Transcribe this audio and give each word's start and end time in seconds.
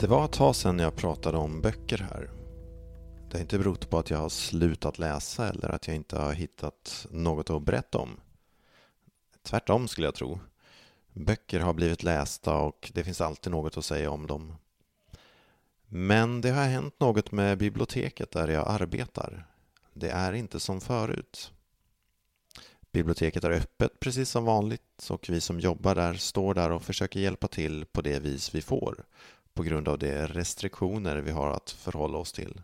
Det 0.00 0.06
var 0.06 0.24
ett 0.24 0.32
tag 0.32 0.56
sedan 0.56 0.78
jag 0.78 0.96
pratade 0.96 1.38
om 1.38 1.60
böcker 1.60 1.98
här. 1.98 2.30
Det 3.30 3.36
har 3.36 3.40
inte 3.40 3.58
berott 3.58 3.90
på 3.90 3.98
att 3.98 4.10
jag 4.10 4.18
har 4.18 4.28
slutat 4.28 4.98
läsa 4.98 5.48
eller 5.48 5.68
att 5.68 5.86
jag 5.86 5.96
inte 5.96 6.18
har 6.18 6.32
hittat 6.32 7.06
något 7.10 7.50
att 7.50 7.62
berätta 7.62 7.98
om. 7.98 8.20
Tvärtom 9.42 9.88
skulle 9.88 10.06
jag 10.06 10.14
tro. 10.14 10.40
Böcker 11.12 11.60
har 11.60 11.74
blivit 11.74 12.02
lästa 12.02 12.56
och 12.56 12.90
det 12.94 13.04
finns 13.04 13.20
alltid 13.20 13.52
något 13.52 13.76
att 13.76 13.84
säga 13.84 14.10
om 14.10 14.26
dem. 14.26 14.54
Men 15.86 16.40
det 16.40 16.50
har 16.50 16.64
hänt 16.64 17.00
något 17.00 17.32
med 17.32 17.58
biblioteket 17.58 18.30
där 18.30 18.48
jag 18.48 18.68
arbetar. 18.68 19.46
Det 19.92 20.10
är 20.10 20.32
inte 20.32 20.60
som 20.60 20.80
förut. 20.80 21.52
Biblioteket 22.92 23.44
är 23.44 23.50
öppet 23.50 24.00
precis 24.00 24.30
som 24.30 24.44
vanligt 24.44 25.10
och 25.10 25.26
vi 25.28 25.40
som 25.40 25.60
jobbar 25.60 25.94
där 25.94 26.14
står 26.14 26.54
där 26.54 26.70
och 26.70 26.82
försöker 26.82 27.20
hjälpa 27.20 27.48
till 27.48 27.84
på 27.84 28.02
det 28.02 28.18
vis 28.18 28.54
vi 28.54 28.62
får 28.62 29.04
på 29.58 29.64
grund 29.64 29.88
av 29.88 29.98
de 29.98 30.26
restriktioner 30.26 31.16
vi 31.16 31.30
har 31.30 31.50
att 31.50 31.70
förhålla 31.70 32.18
oss 32.18 32.32
till. 32.32 32.62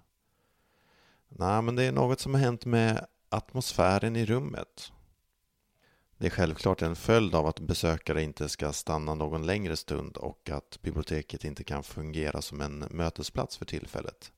Nej, 1.29 1.63
men 1.63 1.77
det 1.77 1.85
är 1.85 1.93
något 1.93 2.21
som 2.21 2.35
har 2.35 2.41
hänt 2.41 2.65
med 2.65 3.07
atmosfären 3.29 4.17
i 4.17 4.27
rummet. 4.27 4.93
Det 6.19 6.27
är 6.27 6.31
självklart 6.31 6.83
en 6.83 6.97
följd 6.97 7.35
av 7.35 7.47
att 7.47 7.61
besökare 7.61 8.23
inte 8.23 8.49
ska 8.49 8.73
stanna 8.73 9.15
någon 9.15 9.47
längre 9.47 9.77
stund 9.77 10.17
och 10.17 10.51
att 10.51 10.79
biblioteket 10.83 11.45
inte 11.45 11.65
kan 11.65 11.83
fungera 11.83 12.43
som 12.43 12.61
en 12.61 12.85
mötesplats 12.91 13.57
för 13.57 13.65
tillfället. 13.65 14.33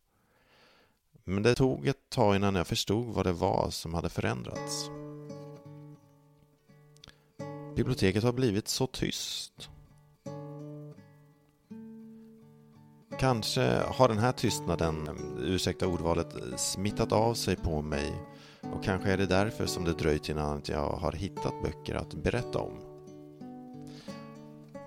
Men 1.24 1.42
det 1.42 1.54
tog 1.54 1.86
ett 1.86 2.10
tag 2.10 2.36
innan 2.36 2.54
jag 2.54 2.66
förstod 2.66 3.06
vad 3.06 3.26
det 3.26 3.32
var 3.32 3.70
som 3.70 3.94
hade 3.94 4.08
förändrats. 4.08 4.90
Biblioteket 7.76 8.22
har 8.22 8.32
blivit 8.32 8.68
så 8.68 8.86
tyst. 8.86 9.70
Kanske 13.18 13.82
har 13.86 14.08
den 14.08 14.18
här 14.18 14.32
tystnaden, 14.32 15.08
eh, 15.08 15.44
ursäkta 15.44 15.86
ordvalet, 15.86 16.36
smittat 16.56 17.12
av 17.12 17.34
sig 17.34 17.56
på 17.56 17.82
mig 17.82 18.12
och 18.62 18.84
kanske 18.84 19.12
är 19.12 19.16
det 19.16 19.26
därför 19.26 19.66
som 19.66 19.84
det 19.84 19.92
dröjt 19.92 20.28
innan 20.28 20.62
jag 20.64 20.90
har 20.90 21.12
hittat 21.12 21.62
böcker 21.62 21.94
att 21.94 22.14
berätta 22.14 22.58
om. 22.58 22.72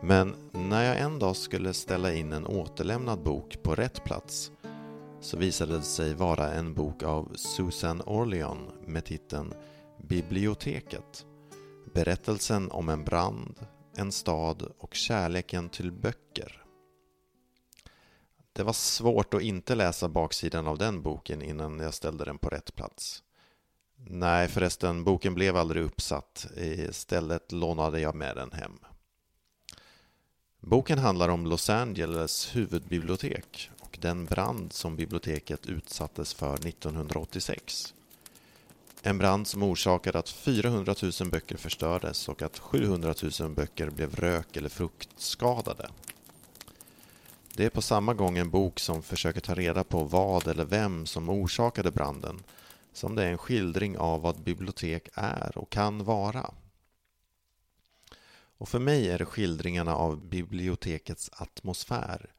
Men 0.02 0.36
när 0.52 0.84
jag 0.84 1.00
en 1.00 1.20
dag 1.20 1.36
skulle 1.36 1.74
ställa 1.74 2.14
in 2.14 2.34
en 2.34 2.48
återlämnad 2.48 3.24
bok 3.24 3.64
på 3.64 3.76
rätt 3.76 4.04
plats 4.04 4.52
så 5.22 5.38
visade 5.38 5.78
det 5.78 5.82
sig 5.82 6.14
vara 6.14 6.54
en 6.54 6.74
bok 6.74 7.04
av 7.04 7.32
Susan 7.36 8.02
Orleon 8.06 8.72
med 8.86 9.06
titeln 9.06 9.54
Biblioteket. 10.08 11.26
Berättelsen 11.94 12.72
om 12.72 12.90
en 12.90 13.04
brand, 13.04 13.56
en 13.96 14.12
stad 14.12 14.72
och 14.78 14.94
kärleken 14.94 15.70
till 15.70 15.92
böcker. 15.92 16.64
Det 18.60 18.64
var 18.64 18.74
svårt 18.74 19.34
att 19.34 19.42
inte 19.42 19.76
läsa 19.76 20.08
baksidan 20.08 20.68
av 20.68 20.78
den 20.78 21.02
boken 21.02 21.42
innan 21.42 21.80
jag 21.80 21.94
ställde 21.94 22.26
den 22.26 22.38
på 22.38 22.50
rätt 22.50 22.76
plats. 22.76 23.24
Nej 23.96 24.48
förresten, 24.48 25.04
boken 25.04 25.34
blev 25.34 25.58
aldrig 25.58 25.84
uppsatt. 25.84 26.48
Istället 26.58 27.52
lånade 27.52 28.00
jag 28.00 28.16
med 28.16 28.36
den 28.36 28.52
hem. 28.52 28.80
Boken 30.60 30.98
handlar 30.98 31.30
om 31.30 31.46
Los 31.46 31.70
Angeles 31.70 32.56
huvudbibliotek 32.56 33.72
och 33.80 33.98
den 34.02 34.26
brand 34.26 34.74
som 34.74 34.96
biblioteket 34.96 35.66
utsattes 35.66 36.34
för 36.34 36.54
1986. 36.68 37.94
En 39.02 39.18
brand 39.18 39.48
som 39.48 39.64
orsakade 39.64 40.20
att 40.20 40.30
400 40.30 40.96
000 41.02 41.30
böcker 41.32 41.58
förstördes 41.58 42.30
och 42.30 42.42
att 42.42 42.60
700 42.60 43.14
000 43.40 43.52
böcker 43.52 43.90
blev 43.90 44.16
rök 44.16 44.58
eller 44.58 44.70
fruktskadade. 44.70 45.90
Det 47.60 47.66
är 47.66 47.70
på 47.70 47.82
samma 47.82 48.14
gång 48.14 48.38
en 48.38 48.50
bok 48.50 48.80
som 48.80 49.04
försöker 49.04 49.42
ta 49.42 49.56
reda 49.56 49.84
på 49.84 50.04
vad 50.04 50.48
eller 50.48 50.66
vem 50.66 51.06
som 51.06 51.30
orsakade 51.30 51.92
branden 51.92 52.44
som 52.94 53.16
det 53.16 53.24
är 53.24 53.32
en 53.32 53.38
skildring 53.38 53.98
av 53.98 54.22
vad 54.22 54.44
bibliotek 54.44 55.10
är 55.14 55.58
och 55.58 55.70
kan 55.70 56.04
vara. 56.04 56.54
Och 58.32 58.70
för 58.70 58.80
mig 58.80 59.10
är 59.10 59.20
det 59.20 59.26
skildringarna 59.26 59.96
av 59.96 60.28
bibliotekets 60.28 61.30
atmosfär 61.34 62.34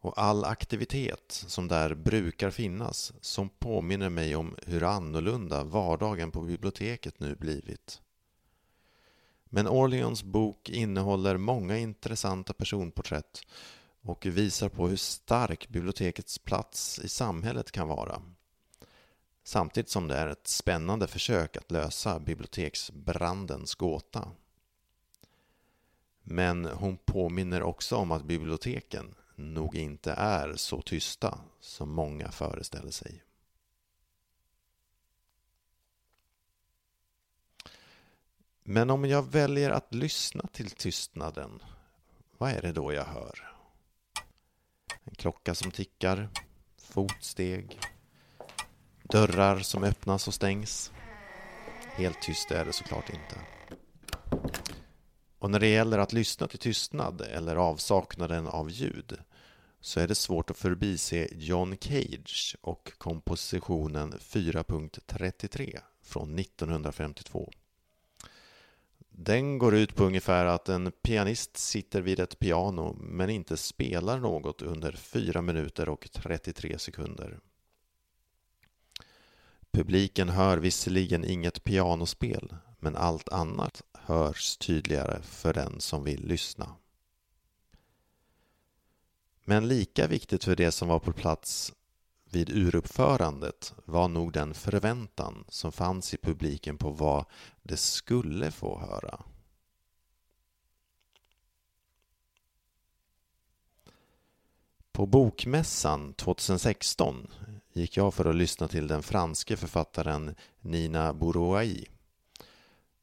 och 0.00 0.18
all 0.18 0.44
aktivitet 0.44 1.44
som 1.46 1.68
där 1.68 1.94
brukar 1.94 2.50
finnas 2.50 3.12
som 3.20 3.48
påminner 3.48 4.08
mig 4.08 4.36
om 4.36 4.56
hur 4.66 4.82
annorlunda 4.82 5.64
vardagen 5.64 6.30
på 6.30 6.40
biblioteket 6.40 7.20
nu 7.20 7.34
blivit. 7.34 8.00
Men 9.44 9.68
Orleans 9.68 10.22
bok 10.22 10.68
innehåller 10.68 11.36
många 11.36 11.78
intressanta 11.78 12.52
personporträtt 12.52 13.42
och 14.02 14.26
visar 14.26 14.68
på 14.68 14.88
hur 14.88 14.96
stark 14.96 15.68
bibliotekets 15.68 16.38
plats 16.38 16.98
i 16.98 17.08
samhället 17.08 17.70
kan 17.70 17.88
vara. 17.88 18.22
Samtidigt 19.42 19.90
som 19.90 20.08
det 20.08 20.16
är 20.16 20.26
ett 20.26 20.46
spännande 20.46 21.06
försök 21.06 21.56
att 21.56 21.70
lösa 21.70 22.18
biblioteksbrandens 22.18 23.74
gåta. 23.74 24.28
Men 26.22 26.64
hon 26.64 26.96
påminner 26.96 27.62
också 27.62 27.96
om 27.96 28.12
att 28.12 28.24
biblioteken 28.24 29.14
nog 29.34 29.76
inte 29.76 30.12
är 30.12 30.56
så 30.56 30.82
tysta 30.82 31.38
som 31.60 31.90
många 31.90 32.30
föreställer 32.30 32.90
sig. 32.90 33.22
Men 38.62 38.90
om 38.90 39.04
jag 39.04 39.22
väljer 39.22 39.70
att 39.70 39.94
lyssna 39.94 40.46
till 40.52 40.70
tystnaden, 40.70 41.62
vad 42.38 42.50
är 42.50 42.62
det 42.62 42.72
då 42.72 42.92
jag 42.92 43.04
hör? 43.04 43.49
En 45.10 45.16
klocka 45.16 45.54
som 45.54 45.70
tickar, 45.70 46.28
fotsteg, 46.78 47.78
dörrar 49.02 49.58
som 49.58 49.84
öppnas 49.84 50.28
och 50.28 50.34
stängs. 50.34 50.92
Helt 51.96 52.22
tyst 52.22 52.50
är 52.50 52.64
det 52.64 52.72
såklart 52.72 53.10
inte. 53.10 53.36
Och 55.38 55.50
när 55.50 55.60
det 55.60 55.68
gäller 55.68 55.98
att 55.98 56.12
lyssna 56.12 56.46
till 56.46 56.58
tystnad 56.58 57.20
eller 57.20 57.56
avsaknaden 57.56 58.46
av 58.46 58.70
ljud 58.70 59.18
så 59.80 60.00
är 60.00 60.08
det 60.08 60.14
svårt 60.14 60.50
att 60.50 60.56
förbise 60.56 61.28
John 61.32 61.76
Cage 61.80 62.56
och 62.60 62.92
kompositionen 62.98 64.12
4.33 64.12 65.78
från 66.02 66.38
1952. 66.38 67.50
Den 69.22 69.58
går 69.58 69.74
ut 69.74 69.94
på 69.94 70.04
ungefär 70.04 70.44
att 70.44 70.68
en 70.68 70.92
pianist 70.92 71.56
sitter 71.56 72.00
vid 72.00 72.20
ett 72.20 72.38
piano 72.38 72.96
men 73.00 73.30
inte 73.30 73.56
spelar 73.56 74.18
något 74.18 74.62
under 74.62 74.92
4 74.92 75.42
minuter 75.42 75.88
och 75.88 76.08
33 76.12 76.78
sekunder. 76.78 77.40
Publiken 79.70 80.28
hör 80.28 80.58
visserligen 80.58 81.24
inget 81.24 81.64
pianospel 81.64 82.56
men 82.78 82.96
allt 82.96 83.28
annat 83.28 83.82
hörs 83.92 84.56
tydligare 84.56 85.22
för 85.22 85.52
den 85.52 85.80
som 85.80 86.04
vill 86.04 86.26
lyssna. 86.26 86.76
Men 89.44 89.68
lika 89.68 90.06
viktigt 90.06 90.44
för 90.44 90.56
det 90.56 90.72
som 90.72 90.88
var 90.88 90.98
på 90.98 91.12
plats 91.12 91.72
vid 92.30 92.50
uruppförandet 92.50 93.74
var 93.84 94.08
nog 94.08 94.32
den 94.32 94.54
förväntan 94.54 95.44
som 95.48 95.72
fanns 95.72 96.14
i 96.14 96.16
publiken 96.16 96.78
på 96.78 96.90
vad 96.90 97.24
det 97.62 97.76
skulle 97.76 98.50
få 98.50 98.78
höra. 98.78 99.20
På 104.92 105.06
Bokmässan 105.06 106.14
2016 106.14 107.26
gick 107.72 107.96
jag 107.96 108.14
för 108.14 108.24
att 108.24 108.34
lyssna 108.34 108.68
till 108.68 108.86
den 108.86 109.02
franske 109.02 109.56
författaren 109.56 110.34
Nina 110.60 111.12
Bourouai. 111.14 111.86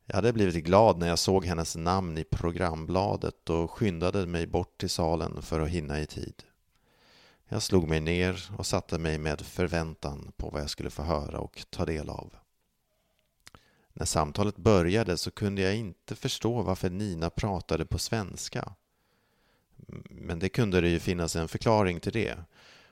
Jag 0.05 0.15
hade 0.15 0.33
blivit 0.33 0.65
glad 0.65 0.97
när 0.97 1.07
jag 1.07 1.19
såg 1.19 1.45
hennes 1.45 1.75
namn 1.75 2.17
i 2.17 2.23
programbladet 2.23 3.49
och 3.49 3.71
skyndade 3.71 4.25
mig 4.25 4.47
bort 4.47 4.77
till 4.77 4.89
salen 4.89 5.41
för 5.41 5.59
att 5.59 5.69
hinna 5.69 6.01
i 6.01 6.05
tid. 6.05 6.43
Jag 7.49 7.63
slog 7.63 7.87
mig 7.87 7.99
ner 7.99 8.49
och 8.57 8.65
satte 8.65 8.97
mig 8.97 9.17
med 9.17 9.41
förväntan 9.41 10.31
på 10.37 10.49
vad 10.49 10.61
jag 10.61 10.69
skulle 10.69 10.89
få 10.89 11.03
höra 11.03 11.39
och 11.39 11.65
ta 11.69 11.85
del 11.85 12.09
av. 12.09 12.33
När 13.93 14.05
samtalet 14.05 14.57
började 14.57 15.17
så 15.17 15.31
kunde 15.31 15.61
jag 15.61 15.75
inte 15.75 16.15
förstå 16.15 16.61
varför 16.61 16.89
Nina 16.89 17.29
pratade 17.29 17.85
på 17.85 17.97
svenska. 17.97 18.73
Men 20.09 20.39
det 20.39 20.49
kunde 20.49 20.81
det 20.81 20.89
ju 20.89 20.99
finnas 20.99 21.35
en 21.35 21.47
förklaring 21.47 21.99
till 21.99 22.13
det. 22.13 22.37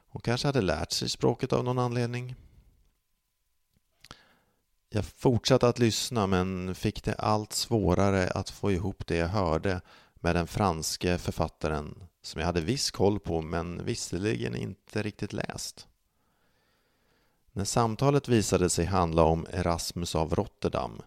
Hon 0.07 0.21
kanske 0.21 0.47
hade 0.47 0.61
lärt 0.61 0.91
sig 0.91 1.09
språket 1.09 1.53
av 1.53 1.63
någon 1.63 1.79
anledning. 1.79 2.35
Jag 4.89 5.05
fortsatte 5.05 5.67
att 5.67 5.79
lyssna 5.79 6.27
men 6.27 6.75
fick 6.75 7.03
det 7.03 7.13
allt 7.13 7.53
svårare 7.53 8.29
att 8.29 8.49
få 8.49 8.71
ihop 8.71 9.07
det 9.07 9.15
jag 9.15 9.27
hörde 9.27 9.81
med 10.15 10.35
den 10.35 10.47
franske 10.47 11.17
författaren 11.17 12.03
som 12.25 12.39
jag 12.39 12.45
hade 12.45 12.61
viss 12.61 12.91
koll 12.91 13.19
på 13.19 13.41
men 13.41 13.85
visserligen 13.85 14.55
inte 14.55 15.01
riktigt 15.01 15.33
läst. 15.33 15.87
När 17.51 17.65
samtalet 17.65 18.27
visade 18.27 18.69
sig 18.69 18.85
handla 18.85 19.23
om 19.23 19.47
Erasmus 19.51 20.15
av 20.15 20.35
Rotterdam 20.35 21.01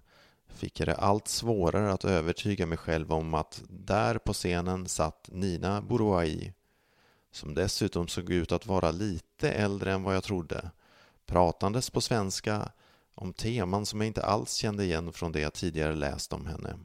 fick 0.49 0.81
jag 0.81 0.88
det 0.88 0.94
allt 0.94 1.29
svårare 1.29 1.93
att 1.93 2.05
övertyga 2.05 2.67
mig 2.67 2.79
själv 2.79 3.12
om 3.12 3.35
att 3.35 3.62
där 3.69 4.19
på 4.19 4.32
scenen 4.32 4.88
satt 4.88 5.29
Nina 5.32 5.82
Bourouai 5.82 6.53
som 7.31 7.55
dessutom 7.55 8.09
såg 8.09 8.31
ut 8.31 8.53
att 8.53 8.67
vara 8.67 8.91
lite 8.91 9.50
äldre 9.50 9.93
än 9.93 10.03
vad 10.03 10.15
jag 10.17 10.25
trodde, 10.25 10.70
pratandes 11.26 11.91
på 11.91 12.00
svenska 12.00 12.73
om 13.15 13.32
teman 13.32 13.87
som 13.87 14.00
jag 14.00 14.06
inte 14.06 14.25
alls 14.25 14.55
kände 14.55 14.85
igen 14.85 15.12
från 15.12 15.32
det 15.32 15.41
jag 15.41 15.55
tidigare 15.55 15.94
läst 15.94 16.32
om 16.32 16.47
henne. 16.47 16.79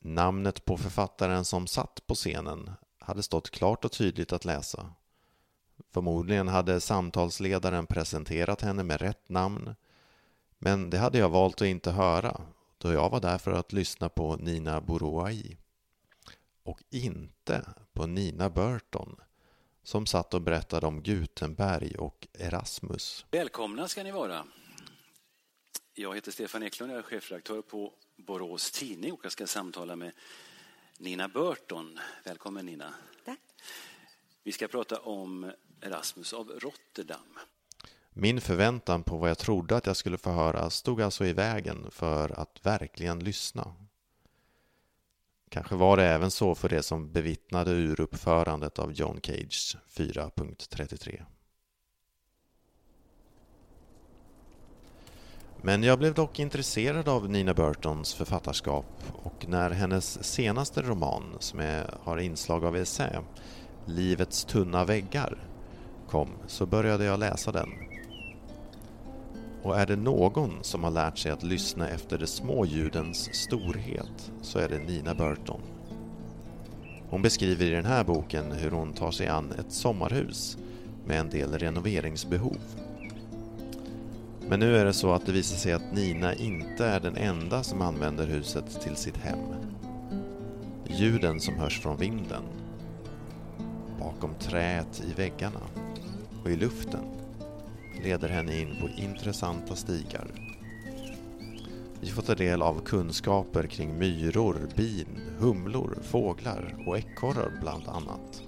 Namnet 0.00 0.64
på 0.64 0.76
författaren 0.76 1.44
som 1.44 1.66
satt 1.66 2.06
på 2.06 2.14
scenen 2.14 2.70
hade 2.98 3.22
stått 3.22 3.50
klart 3.50 3.84
och 3.84 3.92
tydligt 3.92 4.32
att 4.32 4.44
läsa. 4.44 4.92
Förmodligen 5.90 6.48
hade 6.48 6.80
samtalsledaren 6.80 7.86
presenterat 7.86 8.60
henne 8.60 8.82
med 8.82 9.00
rätt 9.00 9.28
namn 9.28 9.74
men 10.58 10.90
det 10.90 10.98
hade 10.98 11.18
jag 11.18 11.28
valt 11.28 11.62
att 11.62 11.68
inte 11.68 11.90
höra 11.90 12.40
då 12.78 12.92
jag 12.92 13.10
var 13.10 13.20
där 13.20 13.38
för 13.38 13.52
att 13.52 13.72
lyssna 13.72 14.08
på 14.08 14.36
Nina 14.36 14.80
Borouai 14.80 15.56
och 16.62 16.82
inte 16.90 17.64
på 17.92 18.06
Nina 18.06 18.50
Burton 18.50 19.16
som 19.82 20.06
satt 20.06 20.34
och 20.34 20.42
berättade 20.42 20.86
om 20.86 21.02
Gutenberg 21.02 21.96
och 21.98 22.28
Erasmus. 22.38 23.26
Välkomna 23.30 23.88
ska 23.88 24.02
ni 24.02 24.10
vara. 24.10 24.44
Jag 26.00 26.14
heter 26.14 26.32
Stefan 26.32 26.62
Eklund, 26.62 26.92
jag 26.92 26.98
är 26.98 27.02
chefredaktör 27.02 27.62
på 27.62 27.92
Borås 28.16 28.70
Tidning 28.70 29.12
och 29.12 29.20
jag 29.22 29.32
ska 29.32 29.46
samtala 29.46 29.96
med 29.96 30.12
Nina 30.98 31.28
Burton. 31.28 31.98
Välkommen 32.24 32.66
Nina. 32.66 32.94
Tack. 33.24 33.40
Vi 34.42 34.52
ska 34.52 34.68
prata 34.68 35.00
om 35.00 35.52
Erasmus 35.80 36.32
av 36.32 36.48
Rotterdam. 36.50 37.38
Min 38.10 38.40
förväntan 38.40 39.02
på 39.02 39.16
vad 39.16 39.30
jag 39.30 39.38
trodde 39.38 39.76
att 39.76 39.86
jag 39.86 39.96
skulle 39.96 40.18
få 40.18 40.30
höra 40.30 40.70
stod 40.70 41.02
alltså 41.02 41.24
i 41.24 41.32
vägen 41.32 41.90
för 41.90 42.40
att 42.40 42.66
verkligen 42.66 43.18
lyssna. 43.18 43.74
Kanske 45.48 45.74
var 45.74 45.96
det 45.96 46.04
även 46.04 46.30
så 46.30 46.54
för 46.54 46.68
det 46.68 46.82
som 46.82 47.12
bevittnade 47.12 47.70
ur 47.70 48.00
uppförandet 48.00 48.78
av 48.78 48.92
John 48.92 49.20
Cage 49.22 49.76
4.33. 49.90 51.24
Men 55.62 55.82
jag 55.82 55.98
blev 55.98 56.14
dock 56.14 56.38
intresserad 56.38 57.08
av 57.08 57.30
Nina 57.30 57.54
Burtons 57.54 58.14
författarskap 58.14 58.86
och 59.22 59.48
när 59.48 59.70
hennes 59.70 60.24
senaste 60.24 60.82
roman, 60.82 61.22
som 61.38 61.60
är, 61.60 61.94
har 62.02 62.18
inslag 62.18 62.64
av 62.64 62.76
essä, 62.76 63.22
Livets 63.86 64.44
tunna 64.44 64.84
väggar, 64.84 65.38
kom 66.08 66.28
så 66.46 66.66
började 66.66 67.04
jag 67.04 67.20
läsa 67.20 67.52
den. 67.52 67.68
Och 69.62 69.80
är 69.80 69.86
det 69.86 69.96
någon 69.96 70.58
som 70.62 70.84
har 70.84 70.90
lärt 70.90 71.18
sig 71.18 71.32
att 71.32 71.42
lyssna 71.42 71.88
efter 71.88 72.18
de 72.18 72.26
små 72.26 72.64
ljudens 72.64 73.34
storhet 73.34 74.32
så 74.42 74.58
är 74.58 74.68
det 74.68 74.78
Nina 74.78 75.14
Burton. 75.14 75.60
Hon 77.10 77.22
beskriver 77.22 77.66
i 77.66 77.70
den 77.70 77.84
här 77.84 78.04
boken 78.04 78.52
hur 78.52 78.70
hon 78.70 78.92
tar 78.92 79.10
sig 79.10 79.28
an 79.28 79.52
ett 79.58 79.72
sommarhus 79.72 80.58
med 81.06 81.20
en 81.20 81.30
del 81.30 81.58
renoveringsbehov. 81.58 82.58
Men 84.48 84.60
nu 84.60 84.76
är 84.76 84.84
det 84.84 84.92
så 84.92 85.12
att 85.12 85.26
det 85.26 85.32
visar 85.32 85.56
sig 85.56 85.72
att 85.72 85.92
Nina 85.92 86.34
inte 86.34 86.86
är 86.86 87.00
den 87.00 87.16
enda 87.16 87.62
som 87.62 87.82
använder 87.82 88.26
huset 88.26 88.80
till 88.82 88.96
sitt 88.96 89.16
hem. 89.16 89.38
Ljuden 90.86 91.40
som 91.40 91.54
hörs 91.54 91.80
från 91.80 91.96
vinden, 91.96 92.42
bakom 93.98 94.34
träet 94.34 95.02
i 95.10 95.12
väggarna 95.12 95.60
och 96.44 96.50
i 96.50 96.56
luften 96.56 97.04
leder 98.02 98.28
henne 98.28 98.60
in 98.60 98.76
på 98.80 99.02
intressanta 99.02 99.76
stigar. 99.76 100.26
Vi 102.00 102.08
får 102.08 102.22
ta 102.22 102.34
del 102.34 102.62
av 102.62 102.80
kunskaper 102.84 103.66
kring 103.66 103.98
myror, 103.98 104.68
bin, 104.76 105.20
humlor, 105.38 105.98
fåglar 106.02 106.74
och 106.86 106.98
ekorrar 106.98 107.52
bland 107.60 107.88
annat. 107.88 108.42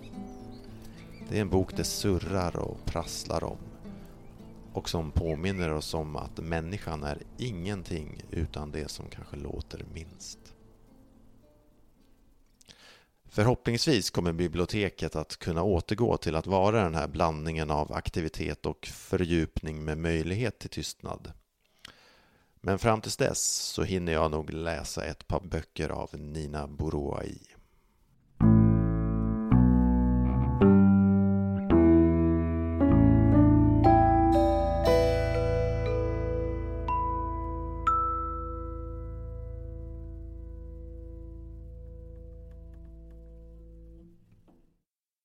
Det 1.28 1.36
är 1.36 1.40
en 1.40 1.48
bok 1.48 1.76
det 1.76 1.84
surrar 1.84 2.56
och 2.56 2.84
prasslar 2.84 3.44
om 3.44 3.69
och 4.72 4.88
som 4.88 5.12
påminner 5.12 5.72
oss 5.72 5.94
om 5.94 6.16
att 6.16 6.38
människan 6.38 7.04
är 7.04 7.22
ingenting 7.38 8.22
utan 8.30 8.70
det 8.70 8.90
som 8.90 9.08
kanske 9.08 9.36
låter 9.36 9.84
minst. 9.94 10.38
Förhoppningsvis 13.32 14.10
kommer 14.10 14.32
biblioteket 14.32 15.16
att 15.16 15.36
kunna 15.36 15.62
återgå 15.62 16.16
till 16.16 16.36
att 16.36 16.46
vara 16.46 16.82
den 16.82 16.94
här 16.94 17.08
blandningen 17.08 17.70
av 17.70 17.92
aktivitet 17.92 18.66
och 18.66 18.86
fördjupning 18.86 19.84
med 19.84 19.98
möjlighet 19.98 20.58
till 20.58 20.70
tystnad. 20.70 21.32
Men 22.60 22.78
fram 22.78 23.00
tills 23.00 23.16
dess 23.16 23.42
så 23.44 23.82
hinner 23.82 24.12
jag 24.12 24.30
nog 24.30 24.50
läsa 24.50 25.04
ett 25.04 25.26
par 25.26 25.40
böcker 25.40 25.88
av 25.88 26.10
Nina 26.12 26.66
Boroai. 26.66 27.38